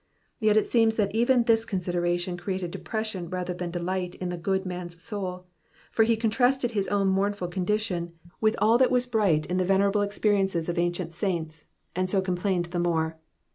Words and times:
Yet 0.39 0.57
it 0.57 0.65
seems 0.65 0.95
that 0.95 1.13
even 1.13 1.43
this 1.43 1.63
consideration 1.63 2.35
created 2.35 2.71
depression 2.71 3.29
rather 3.29 3.53
than 3.53 3.69
delight 3.69 4.15
in 4.15 4.29
the 4.29 4.35
good 4.35 4.65
man's 4.65 4.99
souL 4.99 5.45
for 5.91 6.01
he 6.03 6.15
contrasted 6.17 6.71
his 6.71 6.87
own 6.87 7.07
mournful 7.07 7.49
condition 7.49 8.13
with 8.39 8.55
all 8.59 8.79
that 8.79 8.89
was 8.89 9.05
bright 9.05 9.45
in 9.45 9.57
the 9.57 9.63
venerable 9.63 10.01
experiences 10.01 10.67
of 10.67 10.79
ancient 10.79 11.13
saints, 11.13 11.65
and 11.95 12.09
so 12.09 12.19
complained 12.19 12.65
the 12.71 12.79
more. 12.79 13.19